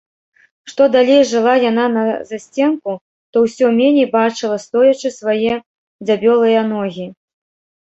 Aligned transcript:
Што 0.69 0.81
далей 0.95 1.19
жыла 1.31 1.53
яна 1.71 1.85
на 1.97 2.05
засценку, 2.29 2.91
то 3.31 3.35
ўсё 3.45 3.65
меней 3.79 4.07
бачыла, 4.17 4.57
стоячы, 4.65 5.15
свае 5.19 5.55
дзябёлыя 6.05 6.67
ногі. 6.75 7.07